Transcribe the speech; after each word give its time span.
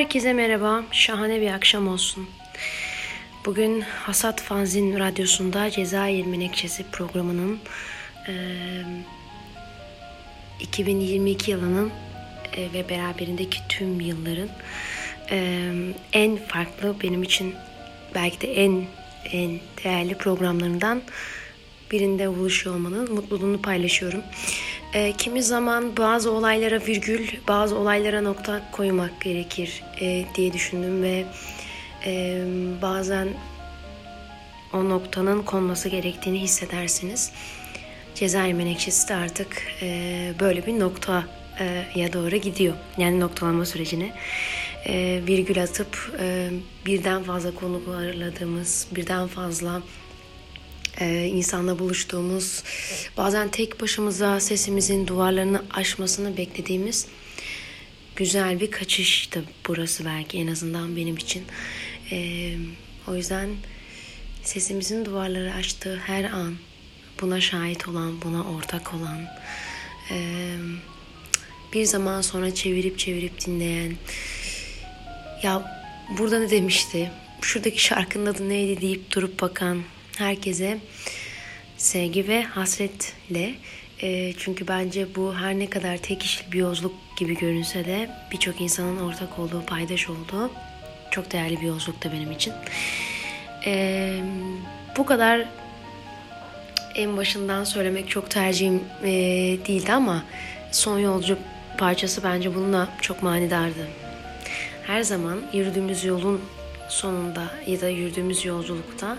Herkese 0.00 0.32
merhaba, 0.32 0.84
şahane 0.92 1.40
bir 1.40 1.50
akşam 1.50 1.88
olsun. 1.88 2.28
Bugün 3.46 3.80
Hasat 3.80 4.42
Fanzin 4.42 4.98
Radyosu'nda 4.98 5.70
Cezayir 5.70 6.26
Menekşesi 6.26 6.84
programının 6.92 7.58
e, 8.28 8.32
2022 10.60 11.50
yılının 11.50 11.90
e, 12.56 12.72
ve 12.72 12.88
beraberindeki 12.88 13.58
tüm 13.68 14.00
yılların 14.00 14.48
e, 15.30 15.70
en 16.12 16.36
farklı 16.36 16.96
benim 17.02 17.22
için 17.22 17.54
belki 18.14 18.40
de 18.40 18.54
en 18.54 18.84
en 19.32 19.60
değerli 19.84 20.14
programlarından 20.14 21.02
birinde 21.90 22.28
buluşuyor 22.28 22.76
olmanın 22.76 23.14
mutluluğunu 23.14 23.62
paylaşıyorum. 23.62 24.22
E, 24.94 25.12
kimi 25.12 25.42
zaman 25.42 25.96
bazı 25.96 26.32
olaylara 26.32 26.80
virgül, 26.86 27.28
bazı 27.48 27.76
olaylara 27.76 28.20
nokta 28.20 28.70
koymak 28.72 29.20
gerekir 29.20 29.82
e, 30.00 30.24
diye 30.34 30.52
düşündüm 30.52 31.02
ve 31.02 31.24
e, 32.06 32.42
bazen 32.82 33.28
o 34.72 34.88
noktanın 34.88 35.42
konması 35.42 35.88
gerektiğini 35.88 36.40
hissedersiniz. 36.40 37.32
Cezayir 38.14 38.52
Menekşesi 38.54 39.08
de 39.08 39.14
artık 39.14 39.62
e, 39.82 40.32
böyle 40.40 40.66
bir 40.66 40.80
noktaya 40.80 42.12
doğru 42.12 42.36
gidiyor. 42.36 42.74
Yani 42.98 43.20
noktalama 43.20 43.64
sürecine. 43.64 44.12
E, 44.86 45.20
virgül 45.26 45.62
atıp 45.62 46.16
e, 46.20 46.50
birden 46.86 47.22
fazla 47.22 47.54
konu 47.54 47.80
ağırladığımız, 47.96 48.86
birden 48.96 49.26
fazla 49.26 49.82
e, 51.00 51.26
insanla 51.26 51.78
buluştuğumuz, 51.78 52.62
bazen 53.16 53.48
tek 53.48 53.80
başımıza 53.80 54.40
sesimizin 54.40 55.06
duvarlarını 55.06 55.62
aşmasını 55.70 56.36
beklediğimiz 56.36 57.06
güzel 58.16 58.60
bir 58.60 58.70
kaçıştı 58.70 59.44
burası 59.68 60.04
belki 60.04 60.38
en 60.38 60.46
azından 60.46 60.96
benim 60.96 61.16
için. 61.16 61.42
E, 62.10 62.52
o 63.08 63.14
yüzden 63.14 63.50
sesimizin 64.42 65.04
duvarları 65.04 65.54
açtığı 65.54 65.96
her 65.96 66.24
an 66.24 66.54
buna 67.20 67.40
şahit 67.40 67.88
olan, 67.88 68.22
buna 68.22 68.44
ortak 68.44 68.94
olan, 68.94 69.26
e, 70.10 70.56
bir 71.72 71.84
zaman 71.84 72.20
sonra 72.20 72.54
çevirip 72.54 72.98
çevirip 72.98 73.46
dinleyen, 73.46 73.96
ya 75.42 75.82
burada 76.18 76.38
ne 76.38 76.50
demişti, 76.50 77.10
şuradaki 77.40 77.82
şarkının 77.84 78.26
adı 78.26 78.48
neydi 78.48 78.80
deyip 78.80 79.14
durup 79.14 79.40
bakan 79.40 79.82
herkese 80.20 80.78
sevgi 81.76 82.28
ve 82.28 82.42
hasretle 82.42 83.54
e, 84.02 84.32
çünkü 84.32 84.68
bence 84.68 85.14
bu 85.14 85.34
her 85.34 85.58
ne 85.58 85.70
kadar 85.70 85.96
tek 85.96 86.20
kişilik 86.20 86.52
bir 86.52 86.58
yolculuk 86.58 86.94
gibi 87.16 87.38
görünse 87.38 87.84
de 87.84 88.10
birçok 88.32 88.60
insanın 88.60 89.00
ortak 89.00 89.38
olduğu, 89.38 89.62
paydaş 89.66 90.08
olduğu 90.08 90.50
çok 91.10 91.32
değerli 91.32 91.60
bir 91.60 91.66
yolculukta 91.66 92.12
benim 92.12 92.32
için. 92.32 92.52
E, 93.66 94.14
bu 94.96 95.06
kadar 95.06 95.48
en 96.94 97.16
başından 97.16 97.64
söylemek 97.64 98.08
çok 98.08 98.30
tercihim 98.30 98.84
e, 99.02 99.10
değildi 99.66 99.92
ama 99.92 100.24
son 100.72 100.98
yolcu 100.98 101.38
parçası 101.78 102.24
bence 102.24 102.54
bununla 102.54 102.88
çok 103.00 103.22
manidardı. 103.22 103.88
Her 104.86 105.02
zaman 105.02 105.40
yürüdüğümüz 105.52 106.04
yolun 106.04 106.40
sonunda 106.88 107.42
ya 107.66 107.80
da 107.80 107.88
yürüdüğümüz 107.88 108.44
yolculukta 108.44 109.16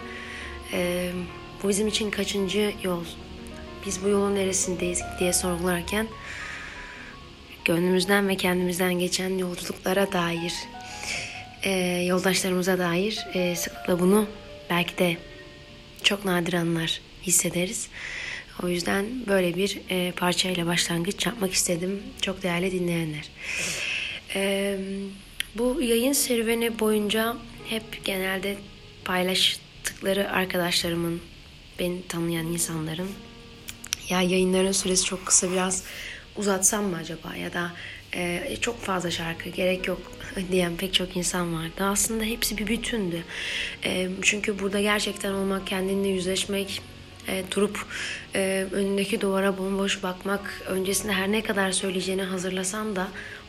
e, 0.74 1.12
bu 1.64 1.70
bizim 1.70 1.88
için 1.88 2.12
kaçıncı 2.12 2.74
yol? 2.84 3.04
Biz 3.86 4.04
bu 4.04 4.08
yolun 4.08 4.36
neresindeyiz 4.36 5.02
diye 5.20 5.34
sorgularken 5.34 6.08
gönlümüzden 7.66 8.28
ve 8.28 8.36
kendimizden 8.38 8.94
geçen 8.94 9.38
yolculuklara 9.38 10.12
dair, 10.12 10.54
e, 11.64 11.72
yoldaşlarımıza 12.08 12.78
dair 12.78 13.28
e, 13.34 13.56
sıklıkla 13.56 14.00
bunu 14.00 14.28
belki 14.70 14.98
de 14.98 15.18
çok 16.04 16.26
nadir 16.26 16.54
anlar 16.54 17.02
hissederiz. 17.24 17.90
O 18.64 18.68
yüzden 18.68 19.06
böyle 19.28 19.56
bir 19.56 19.82
e, 19.90 20.12
parçayla 20.12 20.66
başlangıç 20.66 21.26
yapmak 21.26 21.54
istedim. 21.54 22.04
Çok 22.22 22.44
değerli 22.44 22.72
dinleyenler. 22.72 23.30
E, 24.36 24.78
bu 25.56 25.82
yayın 25.82 26.14
serüveni 26.14 26.80
boyunca 26.80 27.36
hep 27.70 28.06
genelde 28.06 28.56
paylaştıkları 29.92 30.32
arkadaşlarımın, 30.32 31.22
beni 31.80 32.08
tanıyan 32.08 32.46
insanların 32.46 33.10
ya 34.10 34.22
yayınların 34.22 34.72
süresi 34.72 35.06
çok 35.06 35.26
kısa 35.26 35.52
biraz 35.52 35.84
uzatsam 36.36 36.86
mı 36.86 36.98
acaba 36.98 37.36
ya 37.36 37.54
da 37.54 37.72
e, 38.16 38.56
çok 38.62 38.82
fazla 38.82 39.12
şarkı 39.12 39.50
gerek 39.50 39.88
yok 39.88 40.02
diyen 40.52 40.78
pek 40.78 40.94
çok 40.94 41.18
insan 41.18 41.54
vardı. 41.54 41.84
Aslında 41.84 42.24
hepsi 42.24 42.58
bir 42.58 42.68
bütündü. 42.68 43.24
E, 43.86 44.10
çünkü 44.22 44.60
burada 44.60 44.82
gerçekten 44.82 45.34
olmak, 45.34 45.68
kendinle 45.68 46.08
yüzleşmek, 46.08 46.82
e, 47.28 47.44
durup 47.56 47.86
e, 48.36 48.68
önündeki 48.72 49.22
duvara 49.22 49.58
bomboş 49.58 50.04
bakmak, 50.04 50.62
öncesinde 50.68 51.14
her 51.14 51.32
ne 51.32 51.44
kadar 51.44 51.72
söyleyeceğini 51.72 52.24
hazırlasan 52.24 52.96
da 52.96 53.08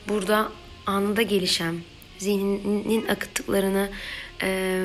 burada 0.09 0.53
anında 0.87 1.23
gelişen, 1.23 1.77
zihninin 2.19 3.09
akıttıklarını 3.09 3.91
e, 4.43 4.81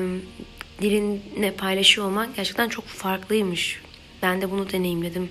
dilinle 0.80 1.54
paylaşıyor 1.54 2.06
olmak 2.06 2.36
gerçekten 2.36 2.68
çok 2.68 2.86
farklıymış. 2.86 3.80
Ben 4.22 4.42
de 4.42 4.50
bunu 4.50 4.72
deneyimledim. 4.72 5.28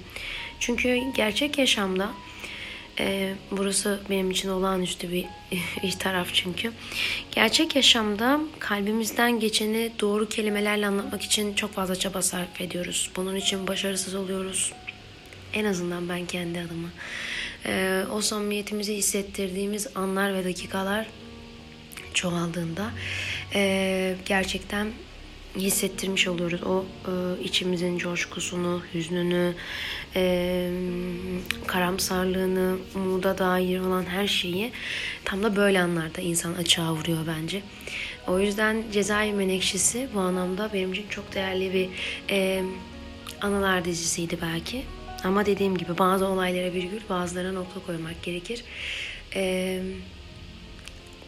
Çünkü 0.60 1.02
gerçek 1.16 1.58
yaşamda 1.58 2.12
e, 3.00 3.34
burası 3.52 4.00
benim 4.10 4.32
için 4.32 4.50
olağanüstü 4.50 5.12
bir 5.12 5.26
taraf 6.00 6.28
çünkü. 6.34 6.72
Gerçek 7.32 7.76
yaşamda 7.76 8.40
kalbimizden 8.60 9.40
geçeni 9.40 9.92
doğru 10.00 10.30
kelimelerle 10.30 10.88
anlatmak 10.88 11.22
için 11.22 11.54
çok 11.54 11.74
fazla 11.74 11.96
çaba 11.96 12.22
sarf 12.22 12.62
ediyoruz. 12.62 13.12
Bunun 13.16 13.36
için 13.36 13.68
başarısız 13.68 14.16
oluyoruz. 14.16 14.74
En 15.54 15.66
azından 15.66 16.10
ben 16.10 16.26
kendi 16.26 16.60
adıma. 16.60 16.90
E, 17.66 18.04
o 18.12 18.22
samimiyetimizi 18.22 18.96
hissettirdiğimiz 18.96 19.88
anlar 19.96 20.34
ve 20.34 20.44
dakikalar 20.44 21.08
çoğaldığında 22.14 22.92
e, 23.54 24.16
gerçekten 24.26 24.88
hissettirmiş 25.58 26.28
oluyoruz. 26.28 26.64
O 26.64 26.86
e, 27.08 27.44
içimizin 27.44 27.98
coşkusunu, 27.98 28.82
hüznünü, 28.94 29.54
e, 30.16 30.72
karamsarlığını, 31.68 32.78
umuda 32.96 33.38
dair 33.38 33.80
olan 33.80 34.04
her 34.04 34.28
şeyi 34.28 34.72
tam 35.26 35.44
da 35.44 35.56
böyle 35.56 35.82
anlarda 35.82 36.22
insan 36.22 36.54
açığa 36.54 36.94
vuruyor 36.94 37.20
bence. 37.28 37.62
O 38.28 38.40
yüzden 38.40 38.84
Cezayir 38.92 39.34
Menekşesi 39.34 40.08
bu 40.14 40.20
anlamda 40.20 40.70
benim 40.74 40.94
için 40.94 41.06
çok 41.10 41.36
değerli 41.36 41.74
bir 41.74 41.90
e, 42.30 42.64
anılar 43.42 43.86
dizisiydi 43.86 44.38
belki. 44.42 44.84
Ama 45.24 45.46
dediğim 45.46 45.78
gibi 45.78 45.98
bazı 45.98 46.28
olaylara 46.28 46.74
virgül, 46.74 47.02
bazılarına 47.10 47.52
nokta 47.52 47.80
koymak 47.86 48.24
gerekir. 48.24 48.64
E, 49.36 49.82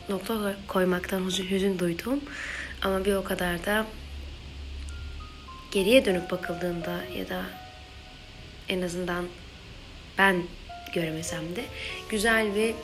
nokta 0.09 0.55
koymaktan 0.67 1.25
hüzün, 1.25 1.79
duydum. 1.79 2.19
Ama 2.81 3.05
bir 3.05 3.13
o 3.13 3.23
kadar 3.23 3.65
da 3.65 3.85
geriye 5.71 6.05
dönüp 6.05 6.31
bakıldığında 6.31 6.99
ya 7.17 7.29
da 7.29 7.43
en 8.69 8.81
azından 8.81 9.25
ben 10.17 10.43
göremesem 10.93 11.55
de 11.55 11.63
güzel 12.09 12.55
bir 12.55 12.75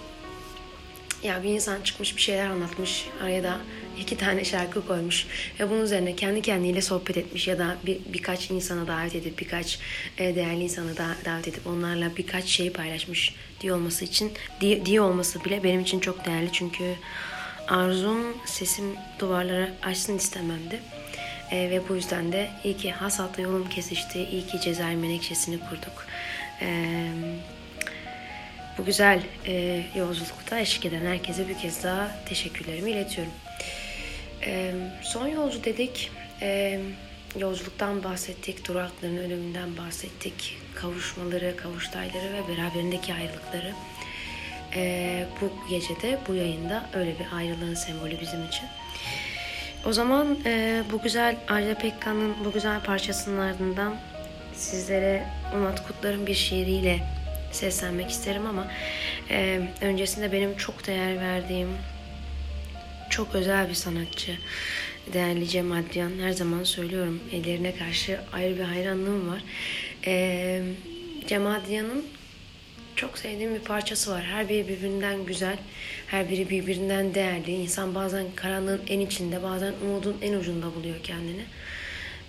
ya 1.23 1.43
bir 1.43 1.49
insan 1.49 1.81
çıkmış 1.81 2.15
bir 2.15 2.21
şeyler 2.21 2.47
anlatmış 2.47 3.05
araya 3.21 3.43
da 3.43 3.57
iki 3.99 4.17
tane 4.17 4.45
şarkı 4.45 4.87
koymuş 4.87 5.27
ve 5.59 5.69
bunun 5.69 5.81
üzerine 5.81 6.15
kendi 6.15 6.41
kendiyle 6.41 6.81
sohbet 6.81 7.17
etmiş 7.17 7.47
ya 7.47 7.59
da 7.59 7.77
bir, 7.85 7.99
birkaç 8.13 8.51
insana 8.51 8.87
davet 8.87 9.15
edip 9.15 9.39
birkaç 9.39 9.79
e, 10.17 10.35
değerli 10.35 10.63
insana 10.63 10.97
da, 10.97 11.15
davet 11.25 11.47
edip 11.47 11.67
onlarla 11.67 12.11
birkaç 12.17 12.45
şey 12.45 12.71
paylaşmış 12.71 13.35
diye 13.61 13.73
olması 13.73 14.05
için 14.05 14.33
diye, 14.61 14.85
diye 14.85 15.01
olması 15.01 15.45
bile 15.45 15.63
benim 15.63 15.81
için 15.81 15.99
çok 15.99 16.25
değerli 16.25 16.49
çünkü 16.51 16.95
arzum 17.67 18.37
sesim 18.45 18.85
duvarları 19.19 19.73
açsın 19.83 20.17
istememdi. 20.17 20.79
E, 21.51 21.69
ve 21.69 21.89
bu 21.89 21.95
yüzden 21.95 22.31
de 22.31 22.49
iyi 22.63 22.77
ki 22.77 22.91
Hasat'la 22.91 23.43
yolum 23.43 23.69
kesişti. 23.69 24.19
İyi 24.19 24.47
ki 24.47 24.61
Cezayir 24.61 24.95
Menekşesi'ni 24.95 25.59
kurduk. 25.59 26.07
E, 26.61 26.87
bu 28.77 28.85
güzel 28.85 29.21
e, 29.47 29.83
yolculukta 29.95 30.59
eşlik 30.59 30.85
eden 30.85 31.05
herkese 31.05 31.47
bir 31.47 31.57
kez 31.57 31.83
daha 31.83 32.11
teşekkürlerimi 32.25 32.91
iletiyorum. 32.91 33.33
E, 34.45 34.71
son 35.01 35.27
yolcu 35.27 35.63
dedik. 35.63 36.11
E, 36.41 36.79
yolculuktan 37.39 38.03
bahsettik, 38.03 38.67
durakların 38.67 39.17
ölümünden 39.17 39.77
bahsettik. 39.77 40.57
Kavuşmaları, 40.75 41.57
kavuştayları 41.57 42.33
ve 42.33 42.47
beraberindeki 42.47 43.13
ayrılıkları. 43.13 43.73
E, 44.75 45.25
bu 45.41 45.69
gecede, 45.69 46.19
bu 46.27 46.33
yayında 46.33 46.89
öyle 46.93 47.19
bir 47.19 47.37
ayrılığın 47.37 47.73
sembolü 47.73 48.21
bizim 48.21 48.47
için. 48.47 48.65
O 49.85 49.93
zaman 49.93 50.37
e, 50.45 50.83
bu 50.91 51.01
güzel 51.01 51.37
Ajda 51.47 51.77
Pekkan'ın 51.77 52.33
bu 52.45 52.51
güzel 52.51 52.81
parçasının 52.81 53.39
ardından 53.39 53.95
sizlere 54.53 55.27
Onat 55.55 55.87
Kutlar'ın 55.87 56.27
bir 56.27 56.33
şiiriyle 56.33 56.99
seslenmek 57.51 58.09
isterim 58.09 58.45
ama 58.45 58.67
e, 59.29 59.61
öncesinde 59.81 60.31
benim 60.31 60.57
çok 60.57 60.87
değer 60.87 61.19
verdiğim 61.19 61.69
çok 63.09 63.35
özel 63.35 63.69
bir 63.69 63.73
sanatçı. 63.73 64.37
Değerli 65.13 65.47
Cem 65.47 65.71
Adrian. 65.71 66.11
Her 66.21 66.31
zaman 66.31 66.63
söylüyorum. 66.63 67.19
Ellerine 67.31 67.75
karşı 67.75 68.19
ayrı 68.33 68.57
bir 68.57 68.63
hayranlığım 68.63 69.29
var. 69.29 69.43
Ee, 70.05 70.61
Cem 71.27 71.47
Adrian'ın 71.47 72.05
çok 72.95 73.17
sevdiğim 73.17 73.55
bir 73.55 73.59
parçası 73.59 74.11
var. 74.11 74.23
Her 74.23 74.49
biri 74.49 74.67
birbirinden 74.67 75.25
güzel. 75.25 75.57
Her 76.07 76.29
biri 76.29 76.49
birbirinden 76.49 77.13
değerli. 77.13 77.51
İnsan 77.51 77.95
bazen 77.95 78.25
karanlığın 78.35 78.81
en 78.87 78.99
içinde, 78.99 79.43
bazen 79.43 79.73
umudun 79.83 80.17
en 80.21 80.33
ucunda 80.33 80.75
buluyor 80.75 81.03
kendini. 81.03 81.45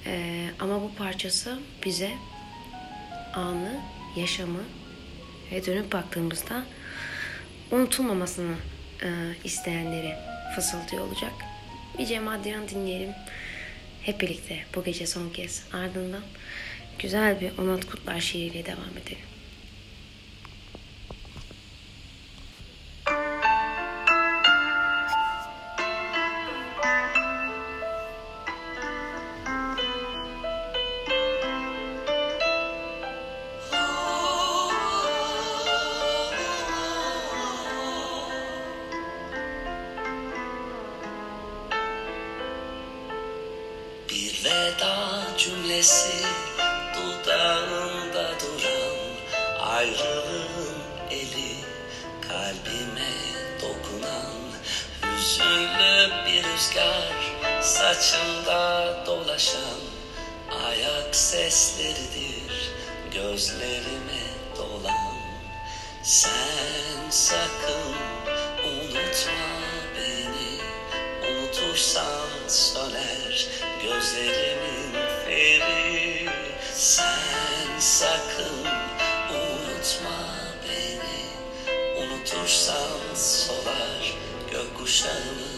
Ee, 0.07 0.47
ama 0.61 0.83
bu 0.83 0.95
parçası 0.95 1.59
bize 1.85 2.11
anı, 3.35 3.81
yaşamı 4.17 4.63
ve 5.53 5.67
dönüp 5.67 5.93
baktığımızda 5.93 6.65
unutulmamasını 7.71 8.55
e, 9.03 9.09
isteyenleri 9.45 10.15
fısıldıyor 10.57 11.07
olacak. 11.07 11.33
Bir 11.99 12.07
Cem 12.07 12.29
Adrian 12.29 12.69
dinleyelim. 12.69 13.11
Hep 14.03 14.21
birlikte 14.21 14.65
bu 14.75 14.85
gece 14.85 15.07
son 15.07 15.31
kez 15.31 15.65
ardından 15.73 16.23
güzel 16.99 17.41
bir 17.41 17.59
Onat 17.59 17.85
Kutlar 17.85 18.21
şiiriyle 18.21 18.67
devam 18.67 18.99
edelim. 19.03 19.36
Sen 66.07 67.11
sakın 67.11 67.95
unutma 68.65 69.49
beni. 69.97 70.61
Unutursan 71.31 72.29
söner 72.49 73.49
gözlerimin 73.83 74.93
feri. 75.25 76.29
Sen 76.75 77.79
sakın 77.79 78.67
unutma 79.31 80.19
beni. 80.65 82.07
Unutursan 82.07 83.15
solar 83.15 84.15
gökkuşağının 84.51 85.56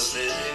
gözlerimin 0.00 0.49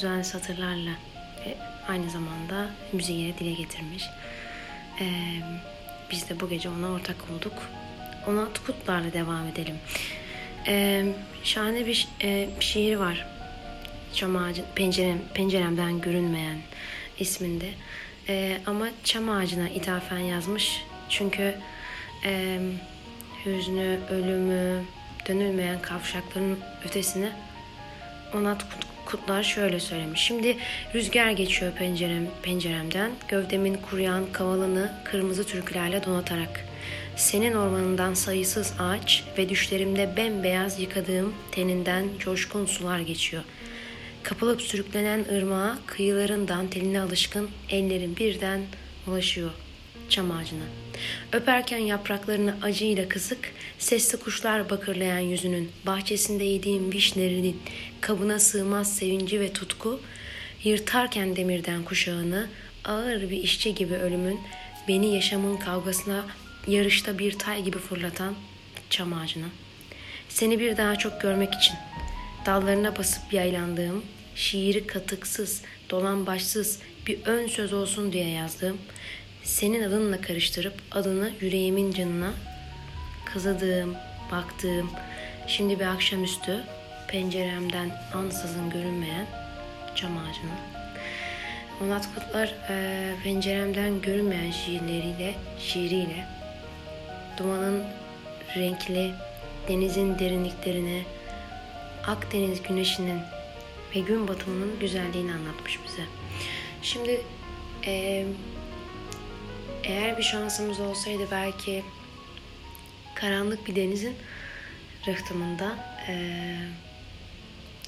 güzel 0.00 0.22
satırlarla 0.22 0.90
ve 1.46 1.56
aynı 1.88 2.10
zamanda 2.10 2.70
müziğiyle 2.92 3.38
dile 3.38 3.52
getirmiş. 3.52 4.04
Ee, 5.00 5.04
biz 6.10 6.28
de 6.28 6.40
bu 6.40 6.48
gece 6.48 6.68
ona 6.68 6.88
ortak 6.88 7.16
olduk. 7.30 7.52
Ona 8.26 8.48
Kutlar'la 8.66 9.12
devam 9.12 9.48
edelim. 9.48 9.74
Ee, 10.66 11.04
şahane 11.44 11.86
bir, 11.86 12.08
e, 12.22 12.48
şiir 12.60 12.96
var. 12.96 13.26
Çam 14.14 14.36
ağacı, 14.36 14.64
pencerem, 14.74 15.18
penceremden 15.34 16.00
görünmeyen 16.00 16.58
isminde. 17.18 17.70
Ee, 18.28 18.60
ama 18.66 18.88
çam 19.04 19.30
ağacına 19.30 19.68
ithafen 19.68 20.18
yazmış. 20.18 20.84
Çünkü 21.08 21.54
e, 22.24 22.58
hüznü, 23.46 23.98
ölümü, 24.10 24.84
dönülmeyen 25.28 25.82
kavşakların 25.82 26.58
ötesine 26.84 27.32
Onat 28.34 28.62
Kut- 28.62 28.99
Kutlar 29.10 29.42
şöyle 29.42 29.80
söylemiş. 29.80 30.20
Şimdi 30.20 30.56
rüzgar 30.94 31.30
geçiyor 31.30 31.72
pencerem, 31.72 32.26
penceremden. 32.42 33.10
Gövdemin 33.28 33.74
kuruyan 33.74 34.32
kavalını 34.32 34.92
kırmızı 35.04 35.46
türkülerle 35.46 36.04
donatarak. 36.04 36.64
Senin 37.16 37.52
ormanından 37.52 38.14
sayısız 38.14 38.72
ağaç 38.78 39.24
ve 39.38 39.48
düşlerimde 39.48 40.16
bembeyaz 40.16 40.80
yıkadığım 40.80 41.34
teninden 41.52 42.08
coşkun 42.18 42.66
sular 42.66 43.00
geçiyor. 43.00 43.42
Kapılıp 44.22 44.62
sürüklenen 44.62 45.24
ırmağa 45.32 45.78
kıyıların 45.86 46.48
danteline 46.48 47.00
alışkın 47.00 47.50
ellerim 47.70 48.16
birden 48.16 48.60
ulaşıyor 49.06 49.50
çam 50.10 50.30
ağacına. 50.30 50.64
Öperken 51.32 51.78
yapraklarını 51.78 52.54
acıyla 52.62 53.08
kısık, 53.08 53.52
sesli 53.78 54.18
kuşlar 54.18 54.70
bakırlayan 54.70 55.18
yüzünün, 55.18 55.70
bahçesinde 55.86 56.44
yediğim 56.44 56.92
vişnelerinin 56.92 57.62
kabına 58.00 58.38
sığmaz 58.38 58.96
sevinci 58.96 59.40
ve 59.40 59.52
tutku, 59.52 60.00
yırtarken 60.64 61.36
demirden 61.36 61.84
kuşağını, 61.84 62.48
ağır 62.84 63.30
bir 63.30 63.36
işçi 63.36 63.74
gibi 63.74 63.94
ölümün, 63.94 64.40
beni 64.88 65.14
yaşamın 65.14 65.56
kavgasına 65.56 66.26
yarışta 66.66 67.18
bir 67.18 67.38
tay 67.38 67.62
gibi 67.62 67.78
fırlatan 67.78 68.34
çam 68.90 69.12
ağacına. 69.12 69.46
Seni 70.28 70.60
bir 70.60 70.76
daha 70.76 70.96
çok 70.96 71.20
görmek 71.20 71.54
için, 71.54 71.74
dallarına 72.46 72.96
basıp 72.96 73.32
yaylandığım, 73.32 74.04
şiiri 74.34 74.86
katıksız, 74.86 75.62
dolambaçsız 75.90 76.78
bir 77.06 77.18
ön 77.24 77.46
söz 77.46 77.72
olsun 77.72 78.12
diye 78.12 78.28
yazdığım, 78.28 78.78
senin 79.42 79.82
adınla 79.82 80.20
karıştırıp 80.20 80.74
adını 80.92 81.30
yüreğimin 81.40 81.92
canına 81.92 82.32
kazadığım, 83.24 83.94
baktığım, 84.32 84.90
şimdi 85.46 85.80
bir 85.80 85.86
akşamüstü 85.86 86.64
penceremden 87.10 87.90
ansızın 88.14 88.70
görünmeyen 88.70 89.26
cam 89.96 90.18
ağacına. 90.18 90.56
Onat 91.84 92.14
Kutlar 92.14 92.54
e, 92.68 93.14
penceremden 93.24 94.02
görünmeyen 94.02 94.50
şiirleriyle, 94.50 95.34
şiiriyle 95.58 96.26
dumanın 97.38 97.84
renkli 98.56 99.10
denizin 99.68 100.18
derinliklerine, 100.18 101.02
Akdeniz 102.06 102.62
güneşinin 102.62 103.20
ve 103.96 104.00
gün 104.00 104.28
batımının 104.28 104.78
güzelliğini 104.80 105.32
anlatmış 105.32 105.78
bize. 105.86 106.02
Şimdi 106.82 107.20
e, 107.86 108.24
eğer 109.84 110.18
bir 110.18 110.22
şansımız 110.22 110.80
olsaydı 110.80 111.22
belki 111.30 111.84
karanlık 113.14 113.66
bir 113.66 113.76
denizin 113.76 114.14
rıhtımında 115.06 115.74
e, 116.08 116.56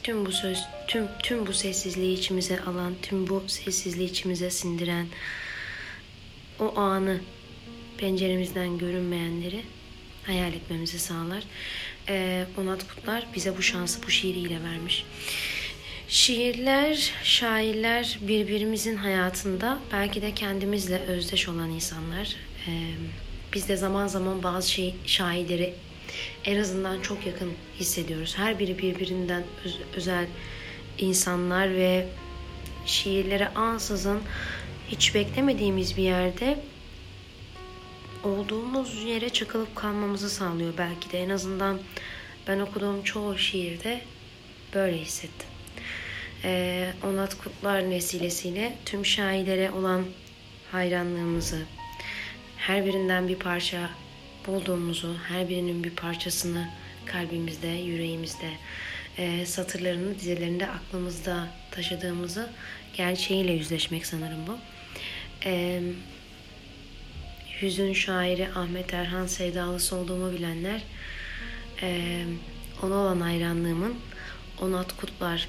tüm 0.03 0.27
bu 0.27 0.33
söz, 0.33 0.59
tüm 0.89 1.07
tüm 1.23 1.47
bu 1.47 1.53
sessizliği 1.53 2.19
içimize 2.19 2.61
alan, 2.61 2.95
tüm 3.03 3.29
bu 3.29 3.45
sessizliği 3.47 4.11
içimize 4.11 4.51
sindiren 4.51 5.07
o 6.61 6.79
anı 6.79 7.21
penceremizden 7.99 8.79
görünmeyenleri 8.79 9.63
hayal 10.27 10.53
etmemizi 10.53 10.99
sağlar. 10.99 11.43
E, 12.09 12.45
Onat 12.59 12.89
Kutlar 12.89 13.27
bize 13.35 13.57
bu 13.57 13.63
şansı 13.63 14.03
bu 14.03 14.11
şiiriyle 14.11 14.63
vermiş. 14.63 15.05
Şiirler, 16.09 17.13
şairler 17.23 18.19
birbirimizin 18.21 18.97
hayatında 18.97 19.79
belki 19.93 20.23
de 20.23 20.35
kendimizle 20.35 20.99
özdeş 20.99 21.49
olan 21.49 21.71
insanlar. 21.71 22.37
Ee, 22.69 22.71
biz 23.55 23.69
de 23.69 23.77
zaman 23.77 24.07
zaman 24.07 24.43
bazı 24.43 24.71
şey, 24.71 24.95
şairleri 25.07 25.75
en 26.45 26.61
azından 26.61 27.01
çok 27.01 27.27
yakın 27.27 27.53
hissediyoruz. 27.81 28.39
Her 28.39 28.59
biri 28.59 28.79
birbirinden 28.79 29.43
öz- 29.65 29.81
özel 29.97 30.27
insanlar 30.99 31.75
ve 31.75 32.09
şiirlere 32.87 33.49
ansızın 33.49 34.21
hiç 34.89 35.15
beklemediğimiz 35.15 35.97
bir 35.97 36.03
yerde 36.03 36.59
olduğumuz 38.25 39.05
yere 39.05 39.29
çakılıp 39.29 39.77
kalmamızı 39.77 40.31
sağlıyor 40.31 40.73
belki 40.79 41.13
de. 41.13 41.23
En 41.23 41.31
azından 41.31 41.81
ben 42.49 42.61
okuduğum 42.61 43.03
çoğu 43.03 43.39
şiirde 43.39 44.01
böyle 44.75 44.99
hissettim. 44.99 45.49
Ee, 46.45 46.93
Onat 47.07 47.39
Kutlar 47.39 47.91
vesilesiyle 47.91 48.77
tüm 48.85 49.07
şairlere 49.07 49.71
olan 49.71 50.05
hayranlığımızı, 50.73 51.63
her 52.57 52.87
birinden 52.87 53.29
bir 53.29 53.37
parça 53.37 53.91
bulduğumuzu, 54.47 55.17
her 55.29 55.49
birinin 55.49 55.85
bir 55.85 55.91
parçasını 55.91 56.69
kalbimizde, 57.07 57.69
yüreğimizde, 57.69 58.51
e, 59.19 59.47
satırlarını 59.47 60.19
dizelerinde 60.19 60.69
aklımızda 60.69 61.49
taşıdığımızı 61.71 62.51
gerçeğiyle 62.97 63.53
yüzleşmek 63.53 64.07
sanırım 64.07 64.47
bu. 64.47 64.59
E, 65.45 65.83
Yüzün 67.63 67.93
şairi 67.93 68.49
Ahmet 68.55 68.95
Erhan 68.95 69.27
sevdalısı 69.27 69.97
olduğumu 69.97 70.33
bilenler, 70.33 70.83
e, 71.83 72.23
ona 72.83 72.95
olan 72.95 73.21
hayranlığımın 73.21 73.95
Onat 74.61 74.97
Kutlar 74.97 75.49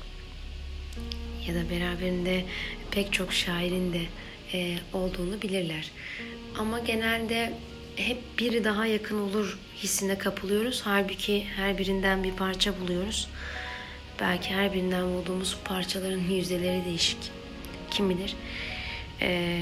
ya 1.48 1.56
da 1.56 1.70
beraberinde 1.70 2.46
pek 2.92 3.14
çok 3.14 3.34
şairin 3.34 3.94
de 3.94 4.02
e, 4.54 4.78
olduğunu 4.94 5.42
bilirler. 5.42 5.92
Ama 6.58 6.80
genelde 6.80 7.54
hep 7.96 8.40
biri 8.40 8.64
daha 8.64 8.86
yakın 8.86 9.20
olur 9.20 9.58
hissine 9.78 10.18
kapılıyoruz. 10.18 10.82
Halbuki 10.86 11.46
her 11.56 11.78
birinden 11.78 12.24
bir 12.24 12.32
parça 12.32 12.80
buluyoruz. 12.80 13.28
Belki 14.20 14.50
her 14.50 14.74
birinden 14.74 15.06
bulduğumuz 15.06 15.58
parçaların 15.66 16.20
yüzdeleri 16.20 16.86
değişik. 16.86 17.18
Kim 17.92 18.10
bilir? 18.10 18.36
E, 19.22 19.60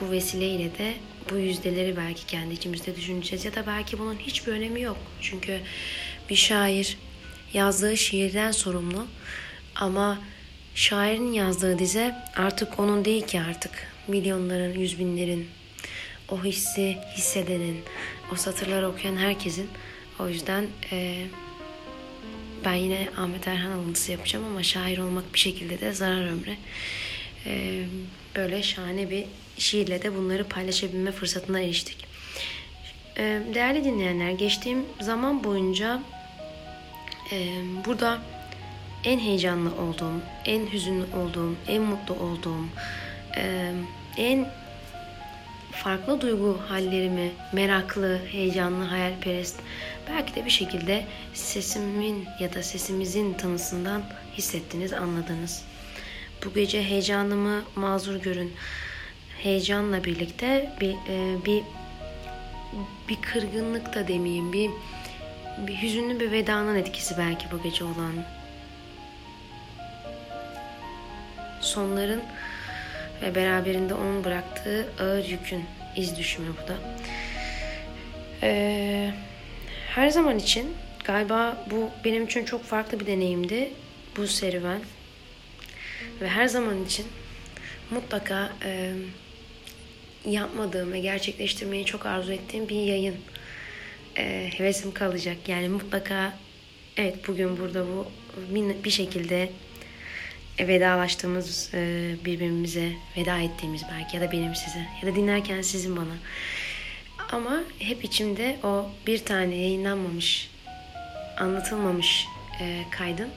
bu 0.00 0.10
vesileyle 0.10 0.78
de 0.78 0.94
bu 1.30 1.36
yüzdeleri 1.36 1.96
belki 1.96 2.26
kendi 2.26 2.54
içimizde 2.54 2.96
düşüneceğiz 2.96 3.44
ya 3.44 3.54
da 3.54 3.66
belki 3.66 3.98
bunun 3.98 4.16
hiçbir 4.16 4.52
önemi 4.52 4.80
yok. 4.80 4.96
Çünkü 5.20 5.60
bir 6.30 6.36
şair 6.36 6.98
yazdığı 7.54 7.96
şiirden 7.96 8.50
sorumlu 8.50 9.06
ama 9.74 10.18
şairin 10.74 11.32
yazdığı 11.32 11.78
dize 11.78 12.14
artık 12.36 12.80
onun 12.80 13.04
değil 13.04 13.26
ki 13.26 13.40
artık 13.40 13.72
milyonların, 14.08 14.78
yüz 14.78 14.98
binlerin 14.98 15.48
o 16.30 16.44
hissi 16.44 16.98
hissedenin, 17.16 17.80
o 18.32 18.36
satırları 18.36 18.88
okuyan 18.88 19.16
herkesin. 19.16 19.70
O 20.20 20.28
yüzden 20.28 20.66
e, 20.92 21.26
ben 22.64 22.74
yine 22.74 23.08
Ahmet 23.18 23.48
Erhan 23.48 23.70
alıntısı 23.70 24.12
yapacağım 24.12 24.44
ama 24.44 24.62
şair 24.62 24.98
olmak 24.98 25.34
bir 25.34 25.38
şekilde 25.38 25.80
de 25.80 25.92
zarar 25.92 26.26
ömre. 26.26 26.56
E, 27.46 27.84
böyle 28.36 28.62
şahane 28.62 29.10
bir 29.10 29.24
şiirle 29.58 30.02
de 30.02 30.16
bunları 30.16 30.44
paylaşabilme 30.44 31.12
fırsatına 31.12 31.60
eriştik. 31.60 32.06
E, 33.18 33.42
değerli 33.54 33.84
dinleyenler, 33.84 34.30
geçtiğim 34.30 34.84
zaman 35.00 35.44
boyunca 35.44 36.02
e, 37.32 37.36
burada 37.86 38.18
en 39.04 39.18
heyecanlı 39.18 39.70
olduğum, 39.82 40.20
en 40.44 40.72
hüzünlü 40.72 41.04
olduğum, 41.16 41.54
en 41.68 41.82
mutlu 41.82 42.14
olduğum, 42.14 42.66
e, 43.36 43.72
en 44.16 44.48
farklı 45.84 46.20
duygu 46.20 46.60
hallerimi 46.68 47.30
meraklı, 47.52 48.18
heyecanlı, 48.26 48.84
hayalperest 48.84 49.60
belki 50.08 50.34
de 50.34 50.44
bir 50.44 50.50
şekilde 50.50 51.04
sesimin 51.34 52.28
ya 52.40 52.54
da 52.54 52.62
sesimizin 52.62 53.34
tanısından 53.34 54.02
hissettiniz, 54.36 54.92
anladınız. 54.92 55.62
Bu 56.44 56.54
gece 56.54 56.82
heyecanımı 56.82 57.62
mazur 57.76 58.16
görün. 58.16 58.52
Heyecanla 59.38 60.04
birlikte 60.04 60.72
bir 60.80 60.92
e, 60.92 61.44
bir 61.46 61.62
bir 63.08 63.22
kırgınlık 63.22 63.94
da 63.94 64.08
demeyeyim, 64.08 64.52
bir 64.52 64.70
bir 65.66 65.82
hüzünlü 65.82 66.20
bir 66.20 66.32
vedanın 66.32 66.76
etkisi 66.76 67.18
belki 67.18 67.46
bu 67.52 67.62
gece 67.62 67.84
olan. 67.84 68.14
Sonların 71.60 72.22
ve 73.22 73.34
beraberinde 73.34 73.94
onun 73.94 74.24
bıraktığı 74.24 74.88
ağır 75.00 75.24
yükün 75.24 75.64
iz 75.96 76.18
düşümü 76.18 76.48
bu 76.62 76.68
da. 76.68 76.76
Ee, 78.42 79.10
her 79.88 80.08
zaman 80.08 80.38
için 80.38 80.74
galiba 81.04 81.64
bu 81.70 81.90
benim 82.04 82.24
için 82.24 82.44
çok 82.44 82.64
farklı 82.64 83.00
bir 83.00 83.06
deneyimdi 83.06 83.70
bu 84.16 84.26
serüven. 84.26 84.80
Ve 86.20 86.28
her 86.28 86.46
zaman 86.46 86.84
için 86.84 87.06
mutlaka 87.90 88.52
e, 88.64 88.92
yapmadığım 90.24 90.92
ve 90.92 91.00
gerçekleştirmeyi 91.00 91.84
çok 91.84 92.06
arzu 92.06 92.32
ettiğim 92.32 92.68
bir 92.68 92.80
yayın 92.80 93.16
e, 94.18 94.50
hevesim 94.56 94.94
kalacak. 94.94 95.36
Yani 95.48 95.68
mutlaka 95.68 96.32
evet 96.96 97.28
bugün 97.28 97.58
burada 97.58 97.86
bu 97.86 98.06
bir 98.84 98.90
şekilde 98.90 99.50
vedalaştığımız 100.68 101.70
e, 101.74 102.14
birbirimize 102.24 102.92
veda 103.16 103.38
ettiğimiz 103.38 103.82
belki 103.92 104.16
ya 104.16 104.22
da 104.22 104.32
benim 104.32 104.54
size 104.54 104.86
ya 105.02 105.12
da 105.12 105.16
dinlerken 105.16 105.62
sizin 105.62 105.96
bana. 105.96 106.14
Ama 107.32 107.60
hep 107.78 108.04
içimde 108.04 108.56
o 108.62 108.90
bir 109.06 109.24
tane 109.24 109.56
yayınlanmamış, 109.56 110.50
anlatılmamış 111.38 112.26
e, 112.60 112.84
kaydın 112.90 113.28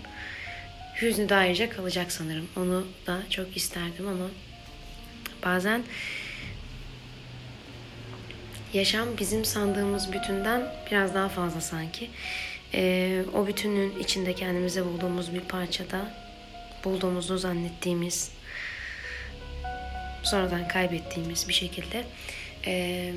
hüznü 1.01 1.29
de 1.29 1.35
ayrıca 1.35 1.69
kalacak 1.69 2.11
sanırım. 2.11 2.47
Onu 2.57 2.87
da 3.07 3.19
çok 3.29 3.57
isterdim 3.57 4.07
ama 4.07 4.25
bazen 5.45 5.83
yaşam 8.73 9.07
bizim 9.19 9.45
sandığımız 9.45 10.13
bütünden 10.13 10.61
biraz 10.91 11.15
daha 11.15 11.29
fazla 11.29 11.61
sanki. 11.61 12.09
O 13.33 13.47
bütünün 13.47 13.99
içinde 13.99 14.33
kendimize 14.33 14.85
bulduğumuz 14.85 15.33
bir 15.33 15.39
parçada 15.39 16.22
bulduğumuzu 16.83 17.37
zannettiğimiz 17.37 18.31
sonradan 20.23 20.67
kaybettiğimiz 20.67 21.47
bir 21.47 21.53
şekilde 21.53 22.03
ee, 22.65 23.13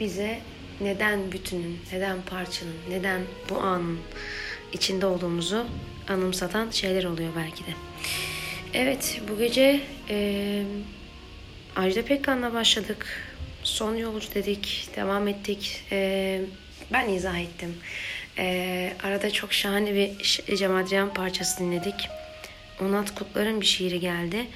bize 0.00 0.40
neden 0.80 1.32
bütünün, 1.32 1.78
neden 1.92 2.22
parçanın, 2.22 2.76
neden 2.90 3.20
bu 3.50 3.58
anın 3.58 3.98
içinde 4.72 5.06
olduğumuzu 5.06 5.66
anımsatan 6.08 6.70
şeyler 6.70 7.04
oluyor 7.04 7.30
belki 7.36 7.66
de. 7.66 7.70
Evet 8.74 9.20
bu 9.28 9.38
gece 9.38 9.80
e, 10.08 10.62
Ajda 11.76 12.04
Pekkan'la 12.04 12.52
başladık. 12.52 13.06
Son 13.62 13.94
yolcu 13.94 14.34
dedik, 14.34 14.88
devam 14.96 15.28
ettik. 15.28 15.84
E, 15.92 16.40
ben 16.92 17.08
izah 17.08 17.38
ettim. 17.38 17.74
E, 18.40 18.92
arada 19.02 19.30
çok 19.30 19.52
şahane 19.52 19.94
bir 19.94 20.56
Cem 20.56 20.76
Adrian 20.76 21.14
parçası 21.14 21.60
dinledik. 21.60 22.08
Onat 22.80 23.14
Kutlar'ın 23.14 23.60
bir 23.60 23.66
şiiri 23.66 24.00
geldi. 24.00 24.46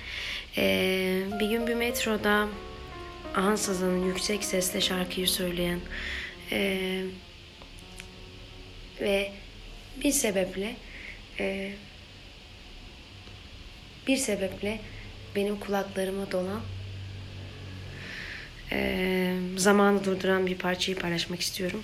E, 0.57 1.23
bir 1.41 1.49
gün 1.49 1.67
bir 1.67 1.75
metroda 1.75 2.49
ansızın 3.35 4.07
yüksek 4.07 4.45
sesle 4.45 4.81
şarkıyı 4.81 5.29
söyleyen 5.29 5.81
e, 6.53 7.01
ve 9.01 9.33
bir 10.05 10.13
sebeple 10.13 10.77
e, 11.41 11.73
bir 14.07 14.17
sebeple 14.17 14.81
benim 15.37 15.61
kulaklarıma 15.61 16.33
dolan 16.33 16.61
e, 18.73 19.37
zamanı 19.57 20.05
durduran 20.05 20.47
bir 20.47 20.59
parçayı 20.59 20.99
paylaşmak 20.99 21.41
istiyorum. 21.41 21.83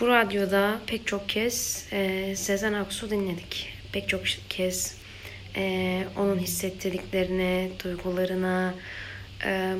Bu 0.00 0.08
radyoda 0.08 0.80
pek 0.86 1.06
çok 1.06 1.28
kez 1.28 1.86
e, 1.92 2.34
Sezen 2.36 2.72
Aksu 2.72 3.10
dinledik. 3.10 3.72
Pek 3.92 4.08
çok 4.08 4.22
kez 4.48 4.96
e, 5.56 6.04
onun 6.16 6.38
hissettirdiklerine, 6.38 7.70
duygularına, 7.84 8.74
e, 9.44 9.74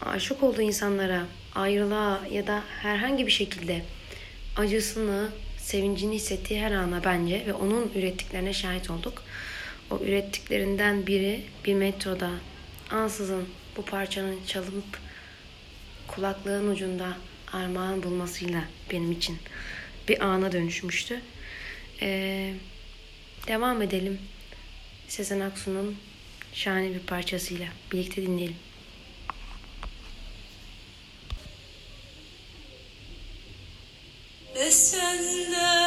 aşık 0.00 0.42
olduğu 0.42 0.62
insanlara, 0.62 1.22
ayrılığa 1.54 2.20
ya 2.30 2.46
da 2.46 2.62
herhangi 2.82 3.26
bir 3.26 3.32
şekilde 3.32 3.82
acısını, 4.56 5.28
sevincini 5.58 6.14
hissettiği 6.14 6.60
her 6.60 6.72
ana 6.72 7.04
bence 7.04 7.42
ve 7.46 7.54
onun 7.54 7.92
ürettiklerine 7.94 8.52
şahit 8.52 8.90
olduk. 8.90 9.22
O 9.90 9.98
ürettiklerinden 9.98 11.06
biri 11.06 11.44
bir 11.64 11.74
metroda 11.74 12.30
ansızın 12.90 13.48
bu 13.76 13.84
parçanın 13.84 14.38
çalınıp 14.46 14.98
kulaklığın 16.08 16.70
ucunda 16.70 17.16
armağan 17.54 18.02
bulmasıyla 18.02 18.64
benim 18.90 19.12
için 19.12 19.38
bir 20.08 20.24
ana 20.24 20.52
dönüşmüştü. 20.52 21.20
Ee, 22.02 22.54
devam 23.48 23.82
edelim. 23.82 24.18
Sezen 25.08 25.40
Aksu'nun 25.40 25.96
şahane 26.52 26.94
bir 26.94 27.00
parçasıyla 27.00 27.66
birlikte 27.92 28.22
dinleyelim. 28.22 28.56
Ve 34.54 34.70
senden 34.70 35.83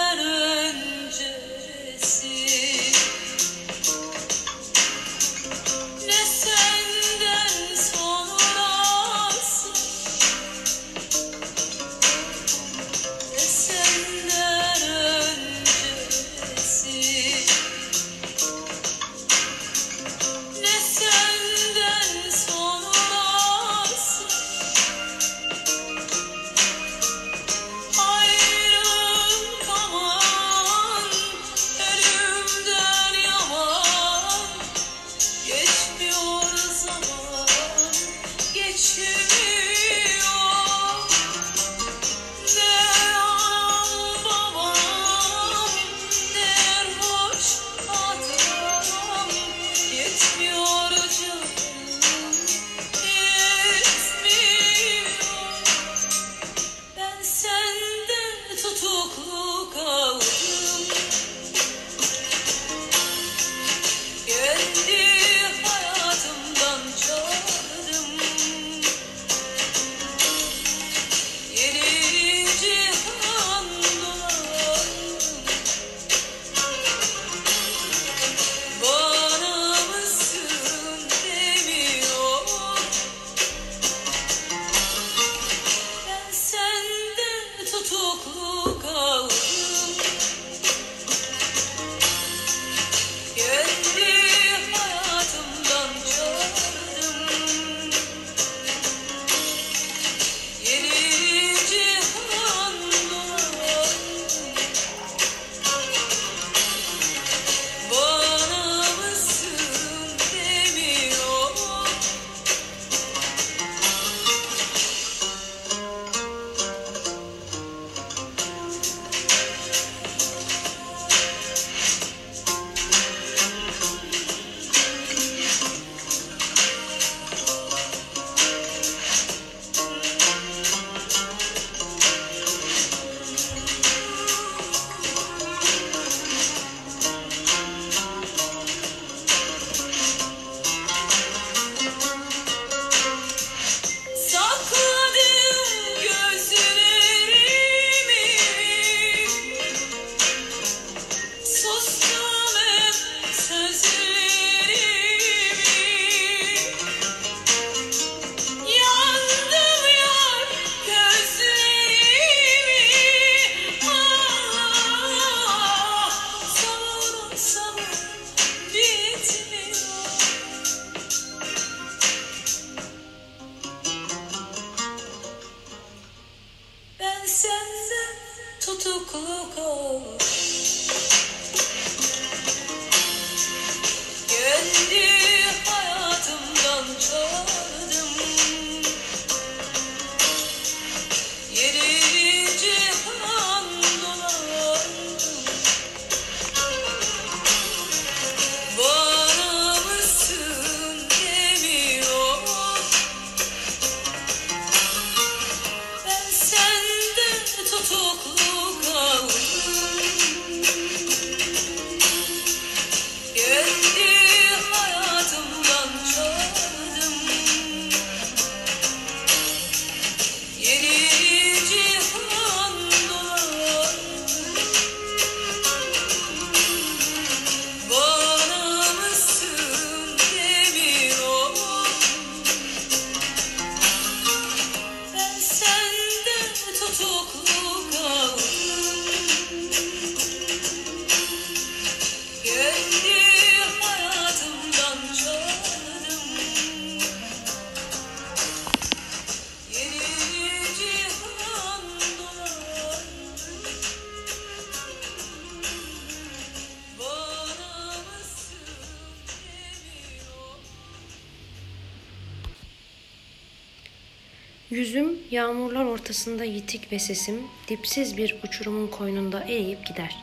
Yüzüm 264.78 265.18
yağmurlar 265.32 265.86
ortasında 265.86 266.44
yitik 266.44 266.92
ve 266.92 267.00
sesim 267.00 267.42
dipsiz 267.68 268.18
bir 268.18 268.36
uçurumun 268.44 268.88
koynunda 268.88 269.44
eriyip 269.44 269.86
gider. 269.86 270.16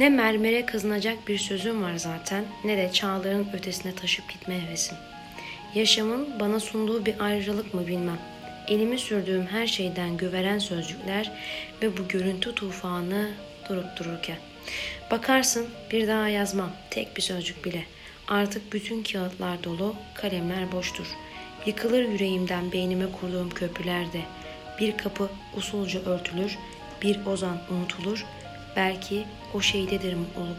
Ne 0.00 0.08
mermere 0.08 0.66
kızınacak 0.66 1.28
bir 1.28 1.38
sözüm 1.38 1.82
var 1.82 1.96
zaten 1.96 2.44
ne 2.64 2.76
de 2.76 2.92
çağların 2.92 3.48
ötesine 3.52 3.94
taşıp 3.94 4.28
gitme 4.28 4.60
hevesim. 4.60 4.96
Yaşamın 5.74 6.40
bana 6.40 6.60
sunduğu 6.60 7.06
bir 7.06 7.20
ayrıcalık 7.20 7.74
mı 7.74 7.86
bilmem. 7.86 8.18
Elimi 8.68 8.98
sürdüğüm 8.98 9.46
her 9.46 9.66
şeyden 9.66 10.16
güveren 10.16 10.58
sözcükler 10.58 11.32
ve 11.82 11.96
bu 11.96 12.08
görüntü 12.08 12.54
tufanı 12.54 13.30
durup 13.68 13.96
dururken. 13.96 14.38
Bakarsın 15.10 15.66
bir 15.90 16.08
daha 16.08 16.28
yazmam 16.28 16.70
tek 16.90 17.16
bir 17.16 17.22
sözcük 17.22 17.64
bile. 17.64 17.84
Artık 18.28 18.72
bütün 18.72 19.02
kağıtlar 19.02 19.64
dolu, 19.64 19.94
kalemler 20.14 20.72
boştur. 20.72 21.06
Yıkılır 21.66 22.08
yüreğimden 22.08 22.72
beynime 22.72 23.12
kurduğum 23.20 23.50
köprülerde. 23.50 24.20
Bir 24.80 24.96
kapı 24.96 25.28
usulca 25.56 26.00
örtülür, 26.00 26.58
bir 27.02 27.26
ozan 27.26 27.58
unutulur. 27.70 28.24
Belki 28.76 29.24
o 29.54 29.60
şeydedir 29.60 30.14
mutluluk, 30.14 30.56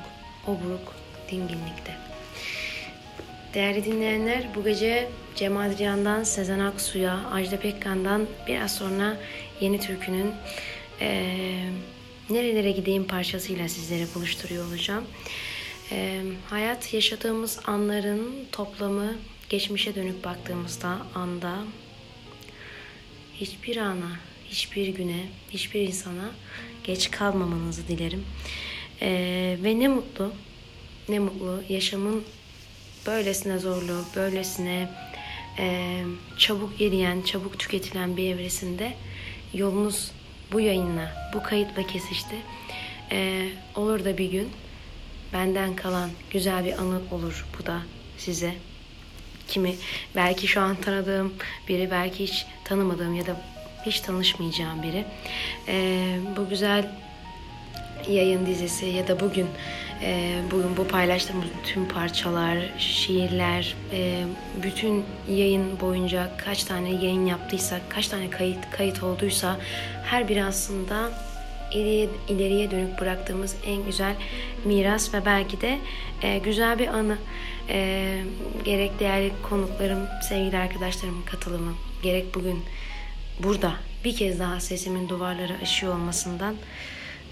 o 0.47 0.51
buruk 0.51 0.95
dinginlikte. 1.31 1.95
Değerli 3.53 3.85
dinleyenler 3.85 4.43
bu 4.55 4.63
gece 4.63 5.09
Cem 5.35 5.57
Adrian'dan 5.57 6.23
Sezen 6.23 6.59
Aksu'ya, 6.59 7.19
Ajda 7.31 7.59
Pekkan'dan 7.59 8.27
biraz 8.47 8.75
sonra 8.75 9.17
Yeni 9.61 9.79
Türkü'nün 9.79 10.31
eee, 11.01 11.69
Nerelere 12.29 12.71
Gideyim 12.71 13.07
parçasıyla 13.07 13.67
sizlere 13.67 14.05
buluşturuyor 14.15 14.65
olacağım. 14.67 15.03
Eee, 15.91 16.21
hayat 16.49 16.93
yaşadığımız 16.93 17.59
anların 17.65 18.45
toplamı 18.51 19.13
geçmişe 19.55 19.95
dönüp 19.95 20.23
baktığımızda 20.23 20.97
anda 21.15 21.57
hiçbir 23.33 23.77
ana, 23.77 24.11
hiçbir 24.49 24.87
güne, 24.87 25.25
hiçbir 25.49 25.81
insana 25.81 26.31
geç 26.83 27.11
kalmamanızı 27.11 27.87
dilerim. 27.87 28.25
Eee, 29.01 29.63
ve 29.63 29.79
ne 29.79 29.87
mutlu, 29.87 30.33
ne 31.09 31.19
mutlu 31.19 31.63
yaşamın 31.69 32.23
böylesine 33.05 33.59
zorlu, 33.59 34.05
böylesine 34.15 34.89
eee, 35.59 36.05
çabuk 36.37 36.81
eriyen, 36.81 37.21
çabuk 37.21 37.59
tüketilen 37.59 38.17
bir 38.17 38.35
evresinde 38.35 38.93
yolunuz 39.53 40.11
bu 40.51 40.59
yayınla, 40.59 41.31
bu 41.33 41.43
kayıtla 41.43 41.87
kesişti. 41.87 42.35
Eee, 43.11 43.49
olur 43.75 44.05
da 44.05 44.17
bir 44.17 44.31
gün 44.31 44.49
benden 45.33 45.75
kalan 45.75 46.09
güzel 46.31 46.65
bir 46.65 46.73
anı 46.73 47.01
olur 47.11 47.45
bu 47.59 47.65
da 47.65 47.81
size. 48.17 48.55
Kimi 49.47 49.75
belki 50.15 50.47
şu 50.47 50.61
an 50.61 50.75
tanıdığım 50.75 51.33
biri, 51.67 51.91
belki 51.91 52.23
hiç 52.23 52.45
tanımadığım 52.63 53.15
ya 53.15 53.25
da 53.25 53.41
hiç 53.85 53.99
tanışmayacağım 53.99 54.83
biri. 54.83 55.05
Eee, 55.67 56.19
bu 56.37 56.49
güzel 56.49 56.91
yayın 58.09 58.45
dizisi 58.45 58.85
ya 58.85 59.07
da 59.07 59.19
bugün 59.19 59.47
e, 60.03 60.41
bugün 60.51 60.77
bu 60.77 60.87
paylaştığımız 60.87 61.45
tüm 61.63 61.87
parçalar, 61.87 62.57
şiirler, 62.77 63.75
e, 63.93 64.23
bütün 64.63 65.05
yayın 65.29 65.79
boyunca 65.79 66.31
kaç 66.45 66.63
tane 66.63 66.91
yayın 66.91 67.25
yaptıysak, 67.25 67.81
kaç 67.89 68.07
tane 68.07 68.29
kayıt 68.29 68.71
kayıt 68.71 69.03
olduysa 69.03 69.57
her 70.03 70.27
biri 70.29 70.43
aslında 70.43 71.11
ileriye, 71.75 72.09
ileriye 72.29 72.71
dönük 72.71 73.01
bıraktığımız 73.01 73.55
en 73.65 73.85
güzel 73.85 74.15
miras 74.65 75.13
ve 75.13 75.25
belki 75.25 75.61
de 75.61 75.79
e, 76.21 76.37
güzel 76.37 76.79
bir 76.79 76.87
anı. 76.87 77.17
E, 77.69 78.21
gerek 78.65 78.99
değerli 78.99 79.31
konuklarım, 79.49 80.07
sevgili 80.29 80.57
arkadaşlarımın 80.57 81.21
katılımı, 81.25 81.73
gerek 82.03 82.35
bugün 82.35 82.63
burada 83.39 83.73
bir 84.03 84.15
kez 84.15 84.39
daha 84.39 84.59
sesimin 84.59 85.09
duvarları 85.09 85.53
aşıyor 85.61 85.93
olmasından 85.93 86.55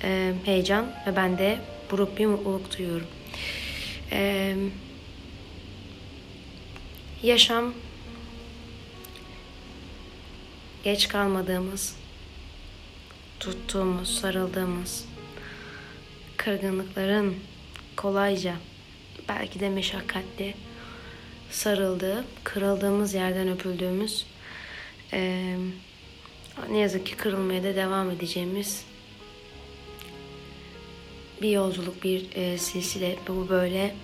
e, 0.04 0.34
heyecan 0.46 0.86
ve 1.08 1.16
ben 1.16 1.38
de 1.38 1.58
buruk 1.92 2.18
bir 2.18 2.26
mutluluk 2.26 2.78
duyuyorum. 2.78 3.08
E, 4.12 4.56
yaşam 7.24 7.74
geç 10.84 11.08
kalmadığımız, 11.08 11.96
tuttuğumuz, 13.44 14.20
sarıldığımız, 14.20 15.06
kırgınlıkların 16.38 17.36
kolayca, 17.96 18.56
belki 19.30 19.60
de 19.60 19.70
meşakkatli 19.70 20.56
sarıldığı, 21.52 22.26
kırıldığımız 22.44 23.14
yerden 23.14 23.48
öpüldüğümüz, 23.48 24.26
e, 25.14 25.56
ne 26.70 26.78
yazık 26.78 27.06
ki 27.06 27.16
kırılmaya 27.16 27.64
da 27.64 27.76
devam 27.76 28.12
edeceğimiz 28.12 28.86
bir 31.42 31.50
yolculuk, 31.50 32.04
bir 32.04 32.36
e, 32.36 32.58
silsile. 32.58 33.16
Bu 33.28 33.50
böyle 33.50 33.96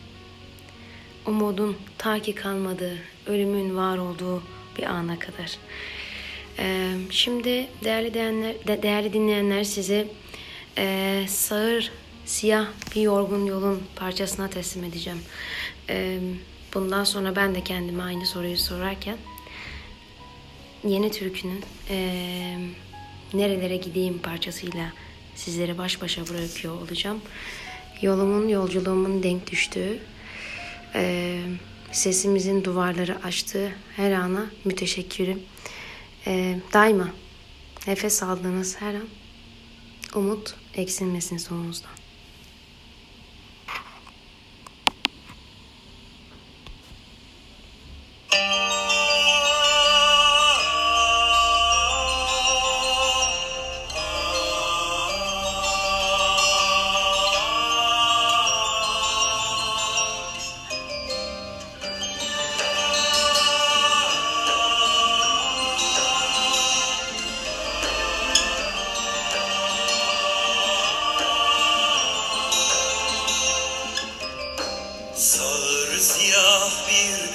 umudun 1.26 1.78
ta 1.98 2.20
ki 2.20 2.36
kalmadığı, 2.36 2.98
ölümün 3.28 3.78
var 3.78 3.98
olduğu 3.98 4.44
bir 4.78 4.84
ana 4.84 5.20
kadar. 5.20 5.58
E, 6.60 6.94
şimdi 7.10 7.68
değerli 7.84 8.14
dinleyenler, 8.14 8.68
de- 8.68 8.84
değerli 8.84 9.14
dinleyenler 9.14 9.64
size 9.64 10.08
e, 10.78 11.26
sağır, 11.28 11.92
siyah 12.26 12.68
bir 12.96 13.02
yorgun 13.02 13.46
yolun 13.46 13.84
parçasına 13.96 14.50
teslim 14.50 14.84
edeceğim. 14.84 15.20
E, 15.90 16.20
bundan 16.74 17.04
sonra 17.04 17.36
ben 17.36 17.56
de 17.56 17.64
kendime 17.64 18.04
aynı 18.04 18.26
soruyu 18.26 18.58
sorarken 18.58 19.18
Yeni 20.84 21.12
Türkü'nün 21.12 21.64
eee, 21.90 22.58
Nerelere 23.34 23.78
Gideyim 23.78 24.18
parçasıyla 24.20 24.94
sizleri 25.36 25.78
baş 25.78 26.02
başa 26.02 26.28
bırakıyor 26.28 26.82
olacağım. 26.82 27.22
Yolumun, 28.02 28.48
yolculuğumun 28.48 29.24
denk 29.24 29.52
düştüğü, 29.52 30.00
eee, 30.96 31.40
sesimizin 31.92 32.64
duvarları 32.64 33.24
açtığı 33.24 33.72
her 33.96 34.12
ana 34.12 34.46
müteşekkirim. 34.66 35.40
Eee, 36.26 36.60
daima 36.74 37.10
nefes 37.88 38.24
aldığınız 38.24 38.82
her 38.82 38.94
an 38.96 39.08
umut 40.16 40.56
eksilmesin 40.74 41.38
sonunuzdan. 41.38 41.99
Sağır 75.20 76.00
siyah 76.00 76.88
bir 76.90 77.29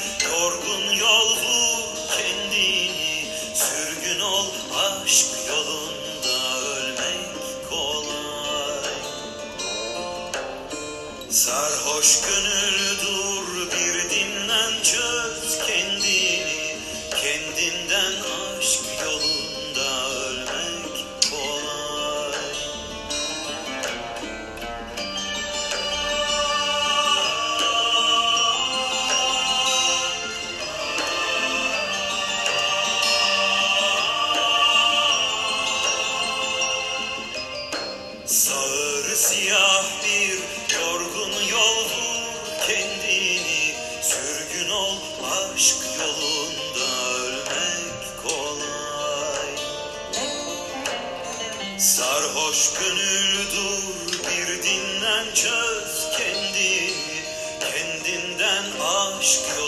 Şükür 59.24 59.63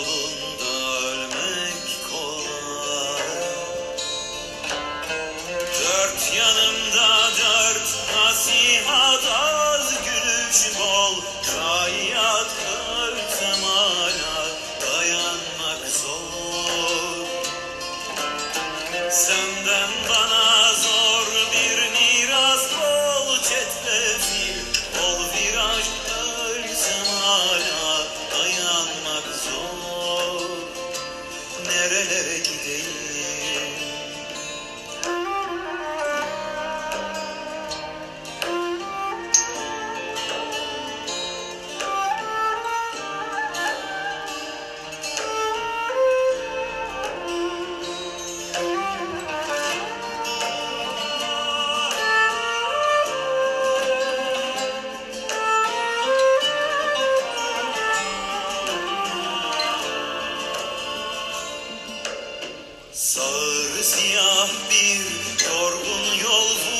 Sağır 62.97 63.83
siyah 63.83 64.49
bir 64.69 65.45
yorgun 65.45 66.23
yol 66.23 66.76